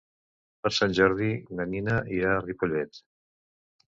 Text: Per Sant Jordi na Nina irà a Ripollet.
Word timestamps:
Per 0.63 0.71
Sant 0.77 0.95
Jordi 0.99 1.27
na 1.59 1.67
Nina 1.75 1.99
irà 2.17 2.33
a 2.37 2.41
Ripollet. 2.47 3.01